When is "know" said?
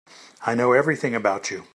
0.55-0.73